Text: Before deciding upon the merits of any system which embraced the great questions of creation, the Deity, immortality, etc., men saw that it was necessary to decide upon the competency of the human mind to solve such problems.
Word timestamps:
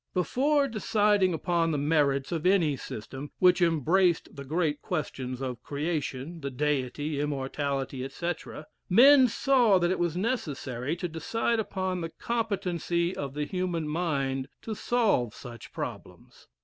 Before 0.15 0.67
deciding 0.67 1.31
upon 1.31 1.69
the 1.69 1.77
merits 1.77 2.31
of 2.31 2.47
any 2.47 2.75
system 2.75 3.29
which 3.37 3.61
embraced 3.61 4.35
the 4.35 4.43
great 4.43 4.81
questions 4.81 5.41
of 5.41 5.61
creation, 5.61 6.39
the 6.41 6.49
Deity, 6.49 7.19
immortality, 7.19 8.03
etc., 8.03 8.65
men 8.89 9.27
saw 9.27 9.77
that 9.77 9.91
it 9.91 9.99
was 9.99 10.17
necessary 10.17 10.95
to 10.95 11.07
decide 11.07 11.59
upon 11.59 12.01
the 12.01 12.09
competency 12.09 13.15
of 13.15 13.35
the 13.35 13.45
human 13.45 13.87
mind 13.87 14.47
to 14.63 14.73
solve 14.73 15.35
such 15.35 15.71
problems. 15.71 16.47